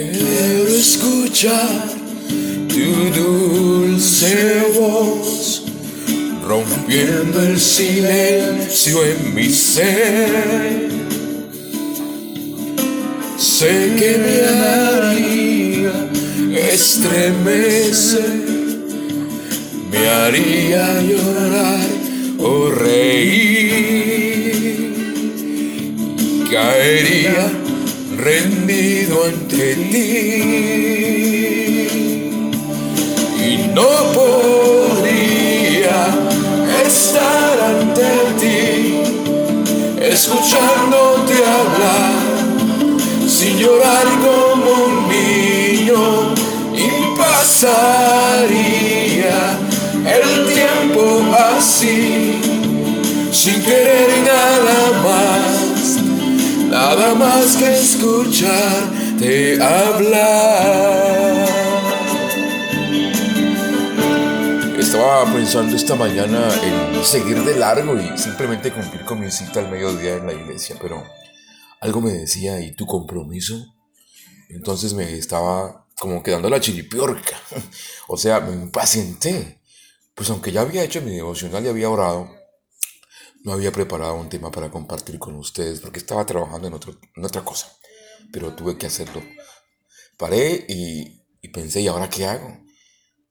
Quiero 0.00 0.66
escuchar 0.66 1.84
tu 2.68 3.10
dulce 3.20 4.62
voz, 4.74 5.64
rompiendo 6.42 7.42
el 7.42 7.60
silencio 7.60 9.04
en 9.04 9.34
mi 9.34 9.50
ser. 9.50 10.88
Sé 13.36 13.94
que 13.98 14.16
me 14.24 14.40
haría 14.88 16.08
estremecer, 16.72 18.24
me 19.90 20.08
haría 20.08 21.02
llorar 21.02 21.88
o 22.38 22.70
reír, 22.70 23.34
caería 26.50 27.59
rendido 28.20 29.24
ante 29.24 29.74
ti. 29.90 30.06
Y 33.42 33.56
no 33.74 33.88
podría 34.14 36.00
estar 36.84 37.60
ante 37.60 38.10
ti 38.40 39.02
escuchándote 40.02 41.34
hablar 41.58 42.20
sin 43.26 43.58
llorar 43.58 44.06
como 44.26 44.70
un 44.88 44.94
niño 45.08 46.02
y 46.74 46.88
pasaría 47.18 48.58
el 50.16 50.26
tiempo 50.52 51.02
así 51.56 51.98
sin 53.32 53.62
querer 53.62 54.10
nada 56.80 57.14
más 57.14 57.56
que 57.56 57.78
escucharte 57.78 59.62
hablar. 59.62 61.46
Estaba 64.78 65.30
pensando 65.30 65.76
esta 65.76 65.94
mañana 65.94 66.48
en 66.64 67.04
seguir 67.04 67.44
de 67.44 67.58
largo 67.58 68.00
y 68.00 68.16
simplemente 68.16 68.72
cumplir 68.72 69.04
con 69.04 69.20
mi 69.20 69.30
cita 69.30 69.60
al 69.60 69.70
mediodía 69.70 70.16
en 70.16 70.26
la 70.26 70.32
iglesia, 70.32 70.76
pero 70.80 71.04
algo 71.82 72.00
me 72.00 72.12
decía, 72.12 72.58
¿y 72.60 72.74
tu 72.74 72.86
compromiso? 72.86 73.74
Entonces 74.48 74.94
me 74.94 75.12
estaba 75.12 75.86
como 75.98 76.22
quedando 76.22 76.48
la 76.48 76.60
chiripiorca, 76.60 77.36
o 78.08 78.16
sea, 78.16 78.40
me 78.40 78.54
impacienté. 78.54 79.60
Pues 80.14 80.30
aunque 80.30 80.50
ya 80.50 80.62
había 80.62 80.82
hecho 80.82 81.02
mi 81.02 81.12
devocional 81.12 81.64
y 81.64 81.68
había 81.68 81.90
orado, 81.90 82.39
no 83.42 83.52
había 83.52 83.72
preparado 83.72 84.14
un 84.14 84.28
tema 84.28 84.50
para 84.50 84.70
compartir 84.70 85.18
con 85.18 85.36
ustedes 85.36 85.80
porque 85.80 85.98
estaba 85.98 86.26
trabajando 86.26 86.68
en, 86.68 86.74
otro, 86.74 86.98
en 87.16 87.24
otra 87.24 87.44
cosa, 87.44 87.72
pero 88.32 88.54
tuve 88.54 88.76
que 88.76 88.86
hacerlo. 88.86 89.22
Paré 90.16 90.66
y, 90.68 91.24
y 91.40 91.48
pensé, 91.48 91.80
¿y 91.80 91.88
ahora 91.88 92.10
qué 92.10 92.26
hago? 92.26 92.48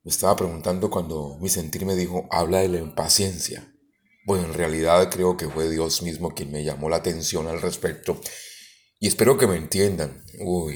Me 0.03 0.11
estaba 0.11 0.35
preguntando 0.35 0.89
cuando 0.89 1.37
mi 1.39 1.49
sentir 1.49 1.85
me 1.85 1.95
dijo, 1.95 2.27
habla 2.31 2.59
de 2.59 2.69
la 2.69 2.79
impaciencia. 2.79 3.71
Bueno, 4.25 4.45
en 4.45 4.53
realidad 4.53 5.09
creo 5.11 5.37
que 5.37 5.49
fue 5.49 5.69
Dios 5.69 6.01
mismo 6.01 6.33
quien 6.33 6.51
me 6.51 6.63
llamó 6.63 6.89
la 6.89 6.97
atención 6.97 7.47
al 7.47 7.61
respecto. 7.61 8.19
Y 8.99 9.07
espero 9.07 9.37
que 9.37 9.47
me 9.47 9.55
entiendan. 9.55 10.23
Uy, 10.39 10.75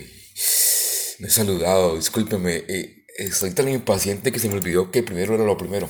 me 1.20 1.28
he 1.28 1.32
saludado, 1.32 1.96
discúlpeme. 1.96 2.64
Eh, 2.68 3.06
estoy 3.18 3.52
tan 3.52 3.70
impaciente 3.70 4.32
que 4.32 4.40
se 4.40 4.50
me 4.50 4.56
olvidó 4.56 4.92
que 4.92 5.04
primero 5.04 5.36
era 5.36 5.44
lo 5.44 5.58
primero. 5.58 5.90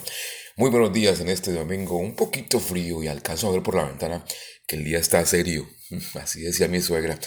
Muy 0.55 0.69
buenos 0.69 0.93
días 0.93 1.19
en 1.19 1.29
este 1.29 1.51
domingo, 1.51 1.97
un 1.97 2.15
poquito 2.15 2.59
frío 2.59 3.01
y 3.01 3.07
alcanzo 3.07 3.47
a 3.47 3.51
ver 3.53 3.63
por 3.63 3.73
la 3.73 3.85
ventana 3.85 4.23
que 4.67 4.75
el 4.75 4.83
día 4.83 4.99
está 4.99 5.25
serio, 5.25 5.67
así 6.13 6.41
decía 6.41 6.67
mi 6.67 6.79
suegra, 6.79 7.17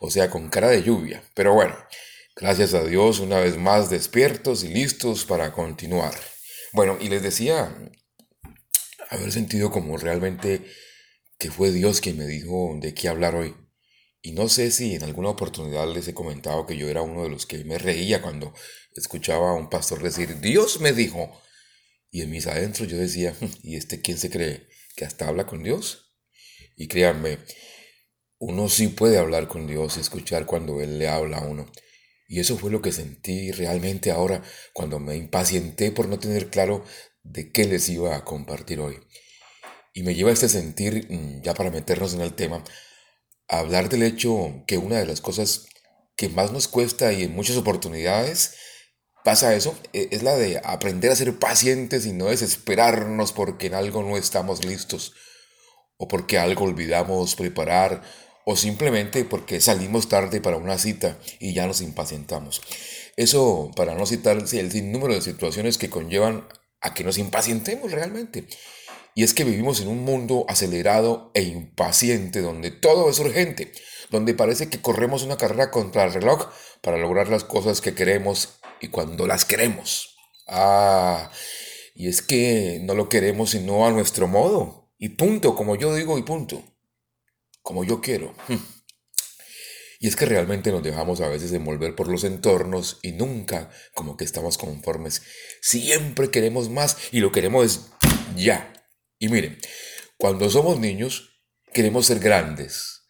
o 0.00 0.10
sea, 0.10 0.28
con 0.28 0.50
cara 0.50 0.68
de 0.68 0.82
lluvia. 0.82 1.24
Pero 1.34 1.54
bueno, 1.54 1.74
gracias 2.36 2.74
a 2.74 2.84
Dios 2.84 3.20
una 3.20 3.40
vez 3.40 3.56
más 3.56 3.88
despiertos 3.88 4.64
y 4.64 4.68
listos 4.68 5.24
para 5.24 5.52
continuar. 5.52 6.12
Bueno, 6.74 6.98
y 7.00 7.08
les 7.08 7.22
decía 7.22 7.74
haber 9.08 9.32
sentido 9.32 9.70
como 9.70 9.96
realmente 9.96 10.62
que 11.38 11.50
fue 11.50 11.72
Dios 11.72 12.02
quien 12.02 12.18
me 12.18 12.26
dijo 12.26 12.76
de 12.78 12.92
qué 12.92 13.08
hablar 13.08 13.34
hoy. 13.34 13.54
Y 14.20 14.32
no 14.32 14.50
sé 14.50 14.70
si 14.70 14.94
en 14.94 15.04
alguna 15.04 15.30
oportunidad 15.30 15.90
les 15.90 16.06
he 16.08 16.12
comentado 16.12 16.66
que 16.66 16.76
yo 16.76 16.90
era 16.90 17.00
uno 17.00 17.22
de 17.22 17.30
los 17.30 17.46
que 17.46 17.64
me 17.64 17.78
reía 17.78 18.20
cuando 18.20 18.52
escuchaba 18.94 19.52
a 19.52 19.54
un 19.54 19.70
pastor 19.70 20.02
decir, 20.02 20.38
Dios 20.40 20.80
me 20.80 20.92
dijo, 20.92 21.40
y 22.14 22.22
en 22.22 22.30
mis 22.30 22.46
adentros 22.46 22.86
yo 22.86 22.96
decía, 22.96 23.34
¿y 23.64 23.74
este 23.74 24.00
quién 24.00 24.18
se 24.18 24.30
cree? 24.30 24.68
¿Que 24.94 25.04
hasta 25.04 25.26
habla 25.26 25.46
con 25.46 25.64
Dios? 25.64 26.14
Y 26.76 26.86
créanme, 26.86 27.38
uno 28.38 28.68
sí 28.68 28.86
puede 28.86 29.18
hablar 29.18 29.48
con 29.48 29.66
Dios 29.66 29.96
y 29.96 30.00
escuchar 30.00 30.46
cuando 30.46 30.80
Él 30.80 31.00
le 31.00 31.08
habla 31.08 31.38
a 31.38 31.44
uno. 31.44 31.66
Y 32.28 32.38
eso 32.38 32.56
fue 32.56 32.70
lo 32.70 32.80
que 32.80 32.92
sentí 32.92 33.50
realmente 33.50 34.12
ahora 34.12 34.44
cuando 34.72 35.00
me 35.00 35.16
impacienté 35.16 35.90
por 35.90 36.06
no 36.06 36.20
tener 36.20 36.50
claro 36.50 36.84
de 37.24 37.50
qué 37.50 37.64
les 37.64 37.88
iba 37.88 38.14
a 38.14 38.24
compartir 38.24 38.78
hoy. 38.78 39.00
Y 39.92 40.04
me 40.04 40.14
lleva 40.14 40.30
a 40.30 40.34
este 40.34 40.48
sentir, 40.48 41.08
mm, 41.10 41.42
ya 41.42 41.54
para 41.54 41.72
meternos 41.72 42.14
en 42.14 42.20
el 42.20 42.34
tema, 42.34 42.62
a 43.48 43.58
hablar 43.58 43.88
del 43.88 44.04
hecho 44.04 44.62
que 44.68 44.78
una 44.78 45.00
de 45.00 45.06
las 45.06 45.20
cosas 45.20 45.66
que 46.14 46.28
más 46.28 46.52
nos 46.52 46.68
cuesta 46.68 47.12
y 47.12 47.24
en 47.24 47.34
muchas 47.34 47.56
oportunidades 47.56 48.54
pasa 49.24 49.54
eso, 49.54 49.76
e, 49.92 50.08
es 50.12 50.22
la 50.22 50.36
de 50.36 50.60
aprender 50.62 51.10
a 51.10 51.16
ser 51.16 51.36
pacientes 51.38 52.06
y 52.06 52.12
no 52.12 52.26
desesperarnos 52.26 53.32
porque 53.32 53.66
en 53.66 53.74
algo 53.74 54.04
no 54.04 54.16
estamos 54.16 54.64
listos 54.64 55.14
o 55.96 56.06
porque 56.06 56.38
algo 56.38 56.64
olvidamos 56.64 57.34
preparar 57.34 58.02
o 58.44 58.56
simplemente 58.56 59.24
porque 59.24 59.60
salimos 59.60 60.08
tarde 60.08 60.40
para 60.40 60.58
una 60.58 60.78
cita 60.78 61.18
y 61.40 61.54
ya 61.54 61.66
nos 61.66 61.80
impacientamos. 61.80 62.60
Eso 63.16 63.70
para 63.74 63.94
no 63.94 64.06
citar 64.06 64.36
el 64.36 64.70
sinnúmero 64.70 65.14
de 65.14 65.22
situaciones 65.22 65.78
que 65.78 65.88
conllevan 65.88 66.46
a 66.82 66.92
que 66.92 67.04
nos 67.04 67.16
impacientemos 67.16 67.90
realmente. 67.90 68.46
Y 69.14 69.22
es 69.22 69.32
que 69.32 69.44
vivimos 69.44 69.80
en 69.80 69.88
un 69.88 70.04
mundo 70.04 70.44
acelerado 70.48 71.30
e 71.34 71.42
impaciente 71.42 72.40
donde 72.42 72.70
todo 72.72 73.08
es 73.08 73.18
urgente, 73.20 73.72
donde 74.10 74.34
parece 74.34 74.68
que 74.68 74.82
corremos 74.82 75.22
una 75.22 75.38
carrera 75.38 75.70
contra 75.70 76.04
el 76.04 76.12
reloj 76.12 76.50
para 76.82 76.98
lograr 76.98 77.28
las 77.28 77.44
cosas 77.44 77.80
que 77.80 77.94
queremos 77.94 78.58
y 78.80 78.88
cuando 78.88 79.26
las 79.26 79.44
queremos. 79.44 80.16
Ah, 80.46 81.30
y 81.94 82.08
es 82.08 82.22
que 82.22 82.80
no 82.82 82.94
lo 82.94 83.08
queremos 83.08 83.50
sino 83.50 83.86
a 83.86 83.90
nuestro 83.90 84.26
modo. 84.28 84.92
Y 84.98 85.10
punto, 85.10 85.54
como 85.54 85.76
yo 85.76 85.94
digo 85.94 86.18
y 86.18 86.22
punto. 86.22 86.62
Como 87.62 87.84
yo 87.84 88.00
quiero. 88.00 88.34
Y 90.00 90.08
es 90.08 90.16
que 90.16 90.26
realmente 90.26 90.70
nos 90.70 90.82
dejamos 90.82 91.20
a 91.22 91.28
veces 91.28 91.52
envolver 91.52 91.94
por 91.94 92.08
los 92.08 92.24
entornos 92.24 92.98
y 93.02 93.12
nunca 93.12 93.70
como 93.94 94.16
que 94.16 94.24
estamos 94.24 94.58
conformes. 94.58 95.22
Siempre 95.62 96.30
queremos 96.30 96.68
más 96.68 96.98
y 97.10 97.20
lo 97.20 97.32
queremos 97.32 97.90
ya. 98.36 98.72
Y 99.18 99.28
miren, 99.28 99.58
cuando 100.18 100.50
somos 100.50 100.78
niños 100.78 101.40
queremos 101.72 102.06
ser 102.06 102.18
grandes. 102.18 103.02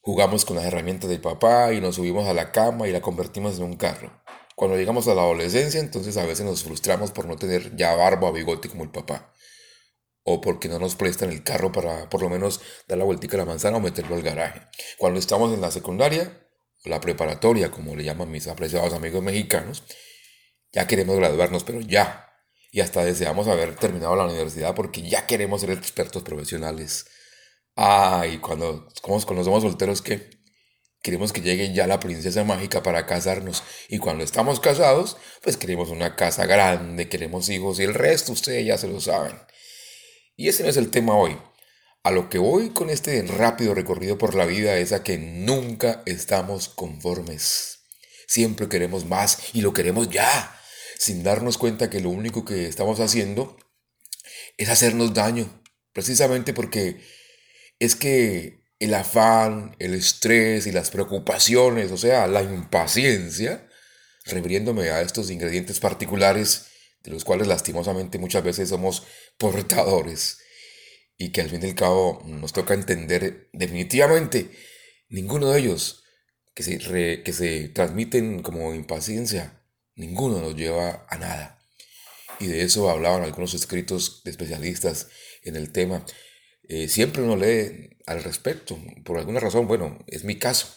Jugamos 0.00 0.44
con 0.44 0.56
las 0.56 0.64
herramientas 0.64 1.08
del 1.08 1.20
papá 1.20 1.72
y 1.72 1.80
nos 1.80 1.94
subimos 1.94 2.26
a 2.28 2.34
la 2.34 2.50
cama 2.50 2.88
y 2.88 2.92
la 2.92 3.00
convertimos 3.00 3.58
en 3.58 3.64
un 3.64 3.76
carro. 3.76 4.21
Cuando 4.62 4.76
llegamos 4.76 5.08
a 5.08 5.14
la 5.16 5.22
adolescencia, 5.22 5.80
entonces 5.80 6.16
a 6.16 6.24
veces 6.24 6.46
nos 6.46 6.62
frustramos 6.62 7.10
por 7.10 7.26
no 7.26 7.34
tener 7.34 7.74
ya 7.74 7.96
barba 7.96 8.28
o 8.28 8.32
bigote 8.32 8.68
como 8.68 8.84
el 8.84 8.90
papá. 8.90 9.34
O 10.22 10.40
porque 10.40 10.68
no 10.68 10.78
nos 10.78 10.94
prestan 10.94 11.32
el 11.32 11.42
carro 11.42 11.72
para 11.72 12.08
por 12.08 12.22
lo 12.22 12.30
menos 12.30 12.60
dar 12.86 12.96
la 12.96 13.02
vueltica 13.02 13.36
a 13.36 13.38
la 13.38 13.44
manzana 13.44 13.78
o 13.78 13.80
meterlo 13.80 14.14
al 14.14 14.22
garaje. 14.22 14.60
Cuando 14.98 15.18
estamos 15.18 15.52
en 15.52 15.60
la 15.60 15.72
secundaria, 15.72 16.46
o 16.84 16.88
la 16.88 17.00
preparatoria, 17.00 17.72
como 17.72 17.96
le 17.96 18.04
llaman 18.04 18.30
mis 18.30 18.46
apreciados 18.46 18.92
amigos 18.92 19.20
mexicanos, 19.20 19.82
ya 20.70 20.86
queremos 20.86 21.16
graduarnos, 21.16 21.64
pero 21.64 21.80
ya. 21.80 22.30
Y 22.70 22.82
hasta 22.82 23.04
deseamos 23.04 23.48
haber 23.48 23.74
terminado 23.74 24.14
la 24.14 24.26
universidad 24.26 24.76
porque 24.76 25.02
ya 25.02 25.26
queremos 25.26 25.62
ser 25.62 25.70
expertos 25.72 26.22
profesionales. 26.22 27.06
Ay, 27.74 28.38
cuando, 28.38 28.86
cuando 29.02 29.42
somos 29.42 29.64
solteros, 29.64 30.02
¿qué? 30.02 30.30
Queremos 31.02 31.32
que 31.32 31.40
llegue 31.40 31.74
ya 31.74 31.88
la 31.88 31.98
princesa 31.98 32.44
mágica 32.44 32.84
para 32.84 33.06
casarnos. 33.06 33.64
Y 33.88 33.98
cuando 33.98 34.22
estamos 34.22 34.60
casados, 34.60 35.16
pues 35.42 35.56
queremos 35.56 35.90
una 35.90 36.14
casa 36.14 36.46
grande, 36.46 37.08
queremos 37.08 37.48
hijos 37.48 37.80
y 37.80 37.82
el 37.82 37.94
resto 37.94 38.32
ustedes 38.32 38.64
ya 38.64 38.78
se 38.78 38.86
lo 38.86 39.00
saben. 39.00 39.36
Y 40.36 40.48
ese 40.48 40.62
no 40.62 40.68
es 40.68 40.76
el 40.76 40.90
tema 40.90 41.16
hoy. 41.16 41.36
A 42.04 42.12
lo 42.12 42.28
que 42.28 42.38
voy 42.38 42.70
con 42.70 42.88
este 42.88 43.20
rápido 43.22 43.74
recorrido 43.74 44.16
por 44.16 44.34
la 44.34 44.44
vida 44.44 44.76
es 44.78 44.92
a 44.92 45.02
que 45.02 45.18
nunca 45.18 46.02
estamos 46.06 46.68
conformes. 46.68 47.80
Siempre 48.28 48.68
queremos 48.68 49.04
más 49.04 49.54
y 49.54 49.60
lo 49.60 49.72
queremos 49.72 50.08
ya, 50.08 50.56
sin 50.98 51.22
darnos 51.22 51.58
cuenta 51.58 51.90
que 51.90 52.00
lo 52.00 52.10
único 52.10 52.44
que 52.44 52.66
estamos 52.66 53.00
haciendo 53.00 53.56
es 54.56 54.68
hacernos 54.68 55.14
daño. 55.14 55.62
Precisamente 55.92 56.54
porque 56.54 57.00
es 57.78 57.96
que 57.96 58.61
el 58.84 58.94
afán, 58.94 59.76
el 59.78 59.94
estrés 59.94 60.66
y 60.66 60.72
las 60.72 60.90
preocupaciones, 60.90 61.92
o 61.92 61.96
sea, 61.96 62.26
la 62.26 62.42
impaciencia, 62.42 63.68
refiriéndome 64.26 64.90
a 64.90 65.02
estos 65.02 65.30
ingredientes 65.30 65.78
particulares 65.78 66.66
de 67.02 67.10
los 67.12 67.24
cuales 67.24 67.46
lastimosamente 67.46 68.18
muchas 68.18 68.42
veces 68.42 68.68
somos 68.68 69.04
portadores 69.38 70.38
y 71.16 71.30
que 71.30 71.42
al 71.42 71.50
fin 71.50 71.62
y 71.62 71.66
al 71.66 71.74
cabo 71.74 72.22
nos 72.26 72.52
toca 72.52 72.74
entender 72.74 73.48
definitivamente 73.52 74.50
ninguno 75.08 75.50
de 75.50 75.60
ellos 75.60 76.02
que 76.54 76.62
se, 76.64 76.78
que 76.78 77.32
se 77.32 77.68
transmiten 77.68 78.42
como 78.42 78.74
impaciencia, 78.74 79.62
ninguno 79.94 80.40
nos 80.40 80.56
lleva 80.56 81.06
a 81.08 81.18
nada. 81.18 81.64
Y 82.40 82.46
de 82.46 82.62
eso 82.62 82.90
hablaban 82.90 83.22
algunos 83.22 83.54
escritos 83.54 84.22
de 84.24 84.32
especialistas 84.32 85.08
en 85.44 85.54
el 85.54 85.70
tema. 85.70 86.04
Eh, 86.74 86.88
siempre 86.88 87.20
uno 87.20 87.36
lee 87.36 87.98
al 88.06 88.24
respecto, 88.24 88.78
por 89.04 89.18
alguna 89.18 89.40
razón, 89.40 89.68
bueno, 89.68 90.02
es 90.06 90.24
mi 90.24 90.38
caso. 90.38 90.68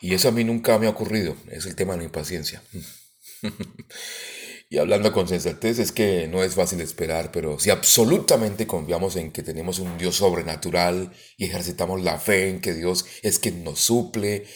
Y 0.00 0.14
eso 0.14 0.28
a 0.28 0.30
mí 0.30 0.44
nunca 0.44 0.78
me 0.78 0.86
ha 0.86 0.90
ocurrido, 0.90 1.36
es 1.50 1.66
el 1.66 1.74
tema 1.74 1.94
de 1.94 1.98
la 1.98 2.04
impaciencia. 2.04 2.62
y 4.70 4.78
hablando 4.78 5.12
con 5.12 5.26
sensatez, 5.26 5.80
es 5.80 5.90
que 5.90 6.28
no 6.28 6.44
es 6.44 6.54
fácil 6.54 6.80
esperar, 6.80 7.32
pero 7.32 7.58
si 7.58 7.70
absolutamente 7.70 8.68
confiamos 8.68 9.16
en 9.16 9.32
que 9.32 9.42
tenemos 9.42 9.80
un 9.80 9.98
Dios 9.98 10.14
sobrenatural 10.14 11.12
y 11.36 11.46
ejercitamos 11.46 12.00
la 12.00 12.20
fe 12.20 12.48
en 12.48 12.60
que 12.60 12.72
Dios 12.72 13.04
es 13.22 13.40
quien 13.40 13.64
nos 13.64 13.80
suple, 13.80 14.46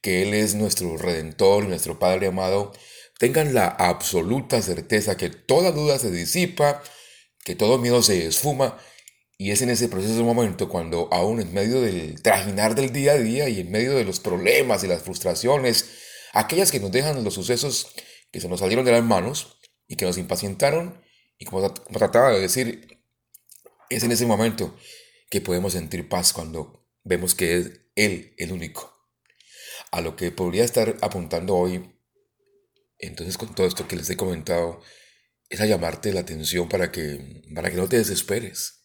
que 0.00 0.22
Él 0.22 0.32
es 0.32 0.54
nuestro 0.54 0.96
redentor 0.96 1.64
y 1.64 1.68
nuestro 1.68 1.98
Padre 1.98 2.28
amado, 2.28 2.72
tengan 3.18 3.52
la 3.52 3.66
absoluta 3.66 4.62
certeza 4.62 5.18
que 5.18 5.28
toda 5.28 5.72
duda 5.72 5.98
se 5.98 6.10
disipa, 6.10 6.82
que 7.44 7.54
todo 7.54 7.76
miedo 7.76 8.02
se 8.02 8.26
esfuma, 8.26 8.78
y 9.38 9.52
es 9.52 9.62
en 9.62 9.70
ese 9.70 9.88
proceso 9.88 10.22
momento 10.24 10.68
cuando 10.68 11.08
aún 11.12 11.40
en 11.40 11.54
medio 11.54 11.80
del 11.80 12.20
trajinar 12.20 12.74
del 12.74 12.92
día 12.92 13.12
a 13.12 13.18
día 13.18 13.48
y 13.48 13.60
en 13.60 13.70
medio 13.70 13.94
de 13.94 14.04
los 14.04 14.20
problemas 14.20 14.84
y 14.84 14.88
las 14.88 15.02
frustraciones, 15.02 15.86
aquellas 16.34 16.70
que 16.70 16.80
nos 16.80 16.92
dejan 16.92 17.24
los 17.24 17.34
sucesos 17.34 17.94
que 18.30 18.40
se 18.40 18.48
nos 18.48 18.60
salieron 18.60 18.84
de 18.84 18.92
las 18.92 19.04
manos 19.04 19.58
y 19.86 19.96
que 19.96 20.04
nos 20.04 20.18
impacientaron, 20.18 21.02
y 21.38 21.46
como 21.46 21.72
trataba 21.72 22.32
de 22.32 22.40
decir, 22.40 23.00
es 23.88 24.02
en 24.02 24.12
ese 24.12 24.26
momento 24.26 24.76
que 25.30 25.40
podemos 25.40 25.72
sentir 25.72 26.08
paz 26.08 26.34
cuando 26.34 26.86
vemos 27.04 27.34
que 27.34 27.56
es 27.56 27.70
Él 27.94 28.34
el 28.36 28.52
único. 28.52 28.92
A 29.92 30.02
lo 30.02 30.16
que 30.16 30.30
podría 30.30 30.64
estar 30.64 30.96
apuntando 31.00 31.56
hoy 31.56 31.98
entonces 32.98 33.38
con 33.38 33.54
todo 33.54 33.66
esto 33.66 33.86
que 33.86 33.96
les 33.96 34.10
he 34.10 34.16
comentado, 34.16 34.80
es 35.48 35.60
a 35.60 35.66
llamarte 35.66 36.12
la 36.12 36.20
atención 36.20 36.68
para 36.68 36.90
que, 36.92 37.42
para 37.54 37.70
que 37.70 37.76
no 37.76 37.88
te 37.88 37.96
desesperes. 37.96 38.77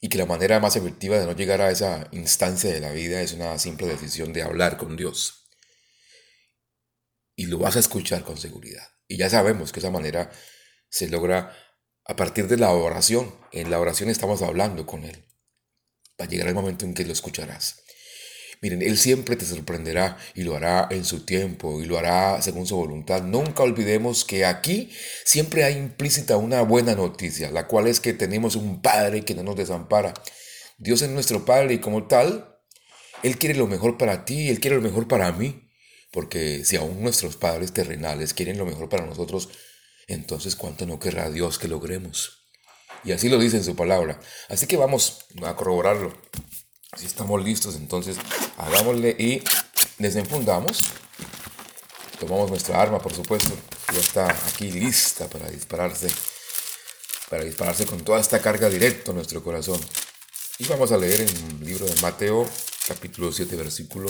Y 0.00 0.08
que 0.08 0.18
la 0.18 0.26
manera 0.26 0.60
más 0.60 0.76
efectiva 0.76 1.18
de 1.18 1.26
no 1.26 1.32
llegar 1.32 1.60
a 1.60 1.70
esa 1.70 2.08
instancia 2.12 2.72
de 2.72 2.80
la 2.80 2.92
vida 2.92 3.22
es 3.22 3.32
una 3.32 3.58
simple 3.58 3.86
decisión 3.86 4.32
de 4.32 4.42
hablar 4.42 4.76
con 4.76 4.96
Dios. 4.96 5.48
Y 7.34 7.46
lo 7.46 7.58
vas 7.58 7.76
a 7.76 7.80
escuchar 7.80 8.22
con 8.22 8.36
seguridad. 8.36 8.86
Y 9.08 9.16
ya 9.16 9.30
sabemos 9.30 9.72
que 9.72 9.80
esa 9.80 9.90
manera 9.90 10.30
se 10.88 11.08
logra 11.08 11.56
a 12.04 12.16
partir 12.16 12.46
de 12.48 12.56
la 12.56 12.70
oración. 12.70 13.34
En 13.52 13.70
la 13.70 13.80
oración 13.80 14.10
estamos 14.10 14.42
hablando 14.42 14.86
con 14.86 15.04
Él. 15.04 15.26
Va 16.20 16.24
a 16.24 16.28
llegar 16.28 16.48
el 16.48 16.54
momento 16.54 16.84
en 16.84 16.94
que 16.94 17.04
lo 17.04 17.12
escucharás. 17.12 17.85
Miren, 18.66 18.82
Él 18.82 18.98
siempre 18.98 19.36
te 19.36 19.44
sorprenderá 19.44 20.18
y 20.34 20.42
lo 20.42 20.56
hará 20.56 20.88
en 20.90 21.04
su 21.04 21.24
tiempo 21.24 21.80
y 21.80 21.84
lo 21.84 21.98
hará 21.98 22.42
según 22.42 22.66
su 22.66 22.74
voluntad. 22.74 23.22
Nunca 23.22 23.62
olvidemos 23.62 24.24
que 24.24 24.44
aquí 24.44 24.90
siempre 25.24 25.62
hay 25.62 25.76
implícita 25.76 26.36
una 26.36 26.62
buena 26.62 26.96
noticia, 26.96 27.52
la 27.52 27.68
cual 27.68 27.86
es 27.86 28.00
que 28.00 28.12
tenemos 28.12 28.56
un 28.56 28.82
Padre 28.82 29.24
que 29.24 29.36
no 29.36 29.44
nos 29.44 29.54
desampara. 29.54 30.14
Dios 30.78 31.00
es 31.02 31.10
nuestro 31.10 31.44
Padre 31.44 31.74
y 31.74 31.78
como 31.78 32.08
tal, 32.08 32.58
Él 33.22 33.38
quiere 33.38 33.54
lo 33.54 33.68
mejor 33.68 33.98
para 33.98 34.24
ti, 34.24 34.48
Él 34.48 34.58
quiere 34.58 34.74
lo 34.74 34.82
mejor 34.82 35.06
para 35.06 35.30
mí. 35.30 35.70
Porque 36.10 36.64
si 36.64 36.74
aún 36.74 37.04
nuestros 37.04 37.36
padres 37.36 37.72
terrenales 37.72 38.34
quieren 38.34 38.58
lo 38.58 38.66
mejor 38.66 38.88
para 38.88 39.06
nosotros, 39.06 39.48
entonces 40.08 40.56
cuánto 40.56 40.86
no 40.86 40.98
querrá 40.98 41.30
Dios 41.30 41.60
que 41.60 41.68
logremos. 41.68 42.48
Y 43.04 43.12
así 43.12 43.28
lo 43.28 43.38
dice 43.38 43.58
en 43.58 43.64
su 43.64 43.76
palabra. 43.76 44.18
Así 44.48 44.66
que 44.66 44.76
vamos 44.76 45.26
a 45.44 45.54
corroborarlo. 45.54 46.12
Si 46.94 47.06
estamos 47.06 47.42
listos, 47.42 47.74
entonces 47.76 48.16
hagámosle 48.56 49.16
y 49.18 49.42
desenfundamos. 49.98 50.80
Tomamos 52.20 52.50
nuestra 52.50 52.80
arma, 52.80 53.00
por 53.00 53.12
supuesto. 53.12 53.54
Ya 53.92 53.98
está 53.98 54.30
aquí 54.48 54.70
lista 54.70 55.28
para 55.28 55.50
dispararse. 55.50 56.08
Para 57.28 57.44
dispararse 57.44 57.86
con 57.86 58.04
toda 58.04 58.20
esta 58.20 58.40
carga 58.40 58.68
directo 58.68 59.10
a 59.10 59.14
nuestro 59.14 59.42
corazón. 59.42 59.80
Y 60.58 60.64
vamos 60.66 60.92
a 60.92 60.96
leer 60.96 61.22
en 61.22 61.28
el 61.28 61.66
libro 61.66 61.86
de 61.86 62.00
Mateo, 62.00 62.48
capítulo 62.88 63.30
7, 63.32 63.56
versículo 63.56 64.08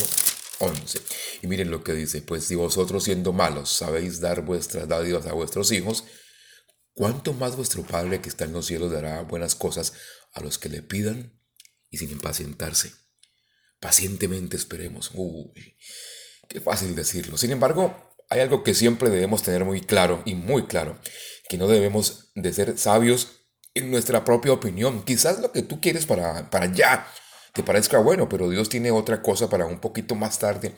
11. 0.58 1.00
Y 1.42 1.46
miren 1.48 1.70
lo 1.70 1.82
que 1.82 1.92
dice, 1.92 2.22
pues 2.22 2.44
si 2.44 2.54
vosotros 2.54 3.04
siendo 3.04 3.32
malos 3.32 3.70
sabéis 3.70 4.20
dar 4.20 4.42
vuestras 4.42 4.86
dádivas 4.86 5.26
a 5.26 5.32
vuestros 5.32 5.72
hijos, 5.72 6.04
¿cuánto 6.92 7.32
más 7.32 7.56
vuestro 7.56 7.82
Padre 7.82 8.20
que 8.20 8.28
está 8.28 8.44
en 8.44 8.52
los 8.52 8.66
cielos 8.66 8.92
dará 8.92 9.22
buenas 9.22 9.54
cosas 9.54 9.94
a 10.34 10.40
los 10.40 10.58
que 10.58 10.68
le 10.68 10.82
pidan? 10.82 11.35
Y 11.90 11.98
sin 11.98 12.10
impacientarse. 12.10 12.92
Pacientemente 13.80 14.56
esperemos. 14.56 15.10
Uy, 15.14 15.76
qué 16.48 16.60
fácil 16.60 16.94
decirlo. 16.94 17.36
Sin 17.36 17.50
embargo, 17.50 18.16
hay 18.28 18.40
algo 18.40 18.62
que 18.62 18.74
siempre 18.74 19.10
debemos 19.10 19.42
tener 19.42 19.64
muy 19.64 19.80
claro 19.80 20.22
y 20.24 20.34
muy 20.34 20.66
claro, 20.66 20.98
que 21.48 21.58
no 21.58 21.68
debemos 21.68 22.30
de 22.34 22.52
ser 22.52 22.78
sabios 22.78 23.42
en 23.74 23.90
nuestra 23.90 24.24
propia 24.24 24.52
opinión. 24.52 25.04
Quizás 25.04 25.40
lo 25.40 25.52
que 25.52 25.62
tú 25.62 25.80
quieres 25.80 26.06
para, 26.06 26.50
para 26.50 26.72
ya 26.72 27.06
te 27.52 27.62
parezca 27.62 27.98
bueno, 27.98 28.28
pero 28.28 28.48
Dios 28.48 28.68
tiene 28.68 28.90
otra 28.90 29.22
cosa 29.22 29.48
para 29.48 29.66
un 29.66 29.80
poquito 29.80 30.14
más 30.14 30.38
tarde 30.38 30.74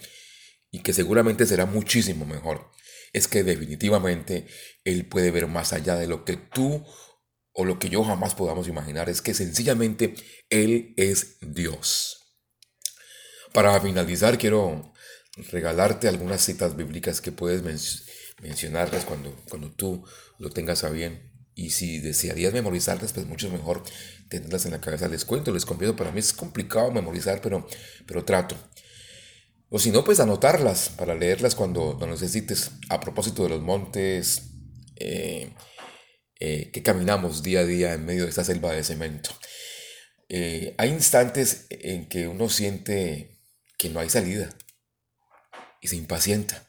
y 0.70 0.80
que 0.80 0.92
seguramente 0.92 1.46
será 1.46 1.66
muchísimo 1.66 2.24
mejor. 2.26 2.70
Es 3.12 3.26
que 3.26 3.42
definitivamente 3.42 4.46
Él 4.84 5.06
puede 5.06 5.30
ver 5.30 5.46
más 5.46 5.72
allá 5.72 5.96
de 5.96 6.06
lo 6.06 6.24
que 6.24 6.36
tú 6.36 6.84
o 7.60 7.64
lo 7.64 7.80
que 7.80 7.88
yo 7.88 8.04
jamás 8.04 8.36
podamos 8.36 8.68
imaginar 8.68 9.08
es 9.08 9.20
que 9.20 9.34
sencillamente 9.34 10.14
Él 10.48 10.94
es 10.96 11.38
Dios. 11.40 12.38
Para 13.52 13.80
finalizar, 13.80 14.38
quiero 14.38 14.92
regalarte 15.50 16.06
algunas 16.06 16.40
citas 16.40 16.76
bíblicas 16.76 17.20
que 17.20 17.32
puedes 17.32 17.64
mencionarlas 18.40 19.04
cuando, 19.04 19.34
cuando 19.48 19.72
tú 19.72 20.04
lo 20.38 20.50
tengas 20.50 20.84
a 20.84 20.90
bien. 20.90 21.32
Y 21.56 21.70
si 21.70 21.98
desearías 21.98 22.52
memorizarlas, 22.52 23.12
pues 23.12 23.26
mucho 23.26 23.50
mejor 23.50 23.82
tenerlas 24.28 24.64
en 24.66 24.70
la 24.70 24.80
cabeza. 24.80 25.08
Les 25.08 25.24
cuento, 25.24 25.52
les 25.52 25.66
confieso, 25.66 25.96
para 25.96 26.12
mí 26.12 26.20
es 26.20 26.32
complicado 26.32 26.92
memorizar, 26.92 27.40
pero, 27.40 27.66
pero 28.06 28.24
trato. 28.24 28.54
O 29.68 29.80
si 29.80 29.90
no, 29.90 30.04
pues 30.04 30.20
anotarlas 30.20 30.90
para 30.90 31.16
leerlas 31.16 31.56
cuando 31.56 31.96
lo 31.98 32.06
necesites. 32.06 32.70
A 32.88 33.00
propósito 33.00 33.42
de 33.42 33.48
los 33.48 33.62
montes, 33.62 34.42
eh, 34.94 35.52
eh, 36.40 36.70
que 36.72 36.82
caminamos 36.82 37.42
día 37.42 37.60
a 37.60 37.64
día 37.64 37.94
en 37.94 38.06
medio 38.06 38.24
de 38.24 38.30
esta 38.30 38.44
selva 38.44 38.72
de 38.72 38.84
cemento. 38.84 39.30
Eh, 40.28 40.74
hay 40.78 40.90
instantes 40.90 41.66
en 41.70 42.08
que 42.08 42.28
uno 42.28 42.48
siente 42.48 43.40
que 43.78 43.88
no 43.88 44.00
hay 44.00 44.10
salida 44.10 44.50
y 45.80 45.88
se 45.88 45.96
impacienta. 45.96 46.68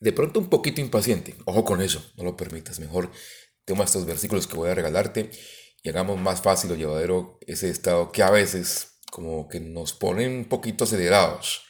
De 0.00 0.12
pronto 0.12 0.38
un 0.40 0.50
poquito 0.50 0.80
impaciente. 0.80 1.34
Ojo 1.46 1.64
con 1.64 1.80
eso, 1.80 2.04
no 2.16 2.24
lo 2.24 2.36
permitas. 2.36 2.78
Mejor 2.80 3.10
toma 3.64 3.84
estos 3.84 4.04
versículos 4.04 4.46
que 4.46 4.56
voy 4.56 4.70
a 4.70 4.74
regalarte 4.74 5.30
y 5.82 5.88
hagamos 5.88 6.20
más 6.20 6.42
fácil 6.42 6.70
o 6.72 6.74
llevadero 6.74 7.38
ese 7.46 7.70
estado 7.70 8.12
que 8.12 8.22
a 8.22 8.30
veces 8.30 8.98
como 9.10 9.48
que 9.48 9.60
nos 9.60 9.92
ponen 9.92 10.32
un 10.32 10.44
poquito 10.44 10.84
acelerados. 10.84 11.62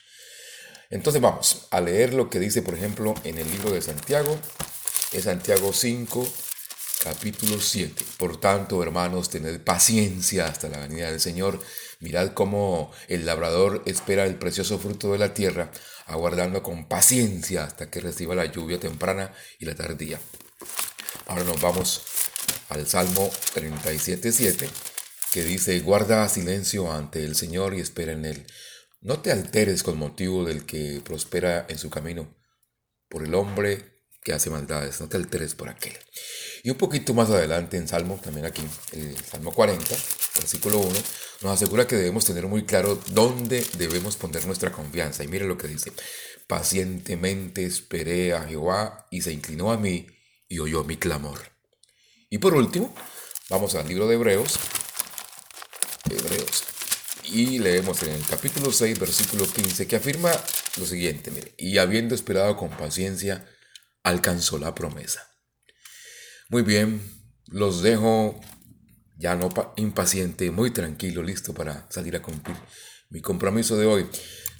Entonces 0.90 1.22
vamos 1.22 1.68
a 1.70 1.80
leer 1.80 2.14
lo 2.14 2.30
que 2.30 2.38
dice, 2.38 2.62
por 2.62 2.74
ejemplo, 2.74 3.14
en 3.24 3.38
el 3.38 3.50
libro 3.50 3.70
de 3.70 3.82
Santiago, 3.82 4.38
es 5.12 5.24
Santiago 5.24 5.72
5, 5.72 6.26
capítulo 7.04 7.60
7. 7.60 8.04
Por 8.18 8.40
tanto, 8.40 8.82
hermanos, 8.82 9.30
tened 9.30 9.60
paciencia 9.60 10.46
hasta 10.46 10.68
la 10.68 10.78
venida 10.78 11.10
del 11.10 11.20
Señor. 11.20 11.60
Mirad 12.00 12.32
cómo 12.32 12.92
el 13.08 13.24
labrador 13.24 13.82
espera 13.86 14.24
el 14.26 14.36
precioso 14.36 14.78
fruto 14.78 15.12
de 15.12 15.18
la 15.18 15.32
tierra, 15.32 15.70
aguardando 16.06 16.62
con 16.62 16.88
paciencia 16.88 17.64
hasta 17.64 17.90
que 17.90 18.00
reciba 18.00 18.34
la 18.34 18.46
lluvia 18.46 18.80
temprana 18.80 19.32
y 19.58 19.66
la 19.66 19.74
tardía. 19.74 20.20
Ahora 21.26 21.44
nos 21.44 21.60
vamos 21.60 22.02
al 22.68 22.86
Salmo 22.86 23.30
37.7, 23.54 24.68
que 25.32 25.44
dice, 25.44 25.78
guarda 25.80 26.28
silencio 26.28 26.92
ante 26.92 27.24
el 27.24 27.36
Señor 27.36 27.74
y 27.74 27.80
espera 27.80 28.12
en 28.12 28.24
Él. 28.24 28.46
No 29.00 29.20
te 29.20 29.30
alteres 29.30 29.82
con 29.82 29.98
motivo 29.98 30.44
del 30.44 30.66
que 30.66 31.00
prospera 31.04 31.64
en 31.68 31.78
su 31.78 31.90
camino, 31.90 32.34
por 33.08 33.24
el 33.24 33.34
hombre 33.34 33.95
que 34.26 34.32
hace 34.32 34.50
maldades, 34.50 35.00
no 35.00 35.08
te 35.08 35.16
alteres 35.16 35.54
por 35.54 35.68
aquel. 35.68 35.96
Y 36.64 36.70
un 36.70 36.76
poquito 36.76 37.14
más 37.14 37.30
adelante 37.30 37.76
en 37.76 37.86
Salmo, 37.86 38.18
también 38.20 38.44
aquí, 38.44 38.60
el 38.90 39.16
Salmo 39.24 39.54
40, 39.54 39.86
versículo 40.34 40.78
1, 40.78 40.90
nos 41.42 41.52
asegura 41.52 41.86
que 41.86 41.94
debemos 41.94 42.24
tener 42.24 42.44
muy 42.48 42.64
claro 42.64 43.00
dónde 43.10 43.64
debemos 43.78 44.16
poner 44.16 44.44
nuestra 44.44 44.72
confianza. 44.72 45.22
Y 45.22 45.28
mire 45.28 45.46
lo 45.46 45.56
que 45.56 45.68
dice, 45.68 45.92
pacientemente 46.48 47.64
esperé 47.64 48.32
a 48.34 48.42
Jehová 48.42 49.06
y 49.12 49.22
se 49.22 49.32
inclinó 49.32 49.70
a 49.70 49.76
mí 49.76 50.08
y 50.48 50.58
oyó 50.58 50.82
mi 50.82 50.96
clamor. 50.96 51.38
Y 52.28 52.38
por 52.38 52.54
último, 52.54 52.92
vamos 53.48 53.76
al 53.76 53.86
libro 53.86 54.08
de 54.08 54.16
Hebreos, 54.16 54.58
Hebreos, 56.10 56.64
y 57.22 57.60
leemos 57.60 58.02
en 58.02 58.10
el 58.10 58.24
capítulo 58.28 58.72
6, 58.72 58.98
versículo 58.98 59.46
15, 59.46 59.86
que 59.86 59.94
afirma 59.94 60.32
lo 60.78 60.84
siguiente, 60.84 61.30
mire, 61.30 61.54
y 61.56 61.78
habiendo 61.78 62.16
esperado 62.16 62.56
con 62.56 62.70
paciencia, 62.70 63.46
alcanzó 64.06 64.58
la 64.58 64.72
promesa. 64.72 65.20
Muy 66.48 66.62
bien, 66.62 67.02
los 67.46 67.82
dejo 67.82 68.40
ya 69.16 69.34
no 69.34 69.48
impaciente, 69.76 70.52
muy 70.52 70.70
tranquilo, 70.70 71.24
listo 71.24 71.52
para 71.52 71.90
salir 71.90 72.14
a 72.14 72.22
cumplir 72.22 72.56
mi 73.10 73.20
compromiso 73.20 73.76
de 73.76 73.86
hoy. 73.86 74.06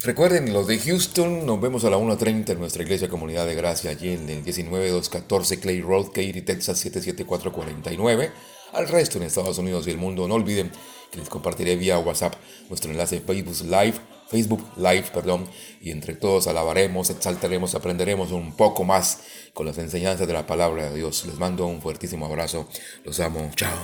Recuerden, 0.02 0.52
los 0.52 0.66
de 0.66 0.80
Houston, 0.80 1.46
nos 1.46 1.60
vemos 1.60 1.84
a 1.84 1.90
la 1.90 1.96
1.30 1.96 2.50
en 2.50 2.58
nuestra 2.58 2.82
iglesia 2.82 3.08
Comunidad 3.08 3.46
de 3.46 3.54
Gracia, 3.54 3.92
allí 3.92 4.10
en 4.10 4.28
el 4.28 4.42
19214 4.42 5.60
Clay 5.60 5.80
Road, 5.80 6.06
Katy, 6.06 6.42
Texas 6.42 6.78
77449. 6.80 8.32
Al 8.72 8.88
resto 8.88 9.18
en 9.18 9.24
Estados 9.24 9.58
Unidos 9.58 9.86
y 9.86 9.90
el 9.90 9.98
mundo, 9.98 10.26
no 10.26 10.34
olviden 10.34 10.72
que 11.12 11.18
les 11.18 11.28
compartiré 11.28 11.76
vía 11.76 12.00
WhatsApp 12.00 12.34
nuestro 12.68 12.90
enlace 12.90 13.20
Facebook 13.20 13.62
Live, 13.62 13.94
Facebook 14.28 14.64
Live, 14.76 15.06
perdón, 15.12 15.46
y 15.80 15.90
entre 15.90 16.14
todos 16.14 16.46
alabaremos, 16.46 17.10
exaltaremos, 17.10 17.74
aprenderemos 17.74 18.32
un 18.32 18.56
poco 18.56 18.84
más 18.84 19.20
con 19.54 19.66
las 19.66 19.78
enseñanzas 19.78 20.26
de 20.26 20.32
la 20.32 20.46
palabra 20.46 20.90
de 20.90 20.96
Dios. 20.96 21.24
Les 21.26 21.38
mando 21.38 21.66
un 21.66 21.80
fuertísimo 21.80 22.26
abrazo, 22.26 22.68
los 23.04 23.20
amo, 23.20 23.50
chao. 23.54 23.76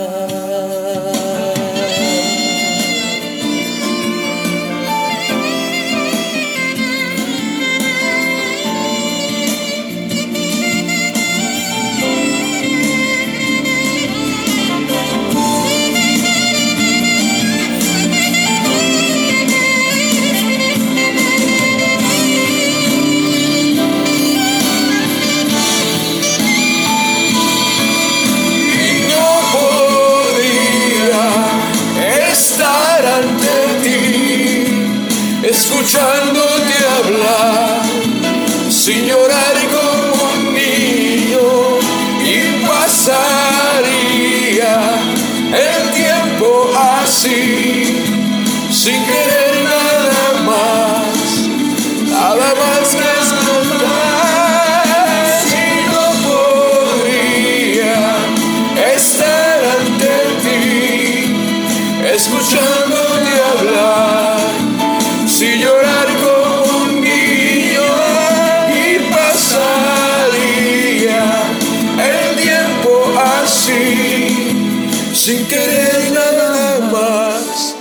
sin 75.34 75.46
querer 75.46 76.12
nada 76.12 76.78
más, 76.92 77.74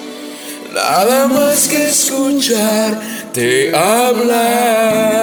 nada 0.74 1.28
más 1.28 1.68
que 1.68 1.90
escucharte 1.90 3.72
hablar. 3.76 5.14